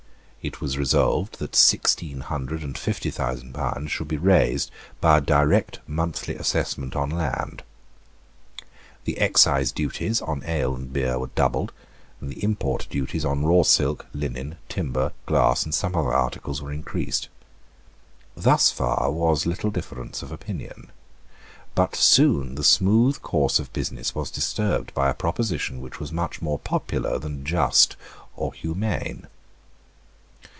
[0.43, 5.21] It was resolved that sixteen hundred and fifty thousand pounds should be raised by a
[5.21, 7.61] direct monthly assessment on land.
[9.03, 11.71] The excise duties on ale and beer were doubled;
[12.19, 16.73] and the import duties on raw silk, linen, timber, glass, and some other articles, were
[16.73, 17.29] increased,
[18.35, 20.91] Thus far there was little difference of opinion.
[21.75, 26.41] But soon the smooth course of business was disturbed by a proposition which was much
[26.41, 27.95] more popular than just
[28.35, 29.27] or humane.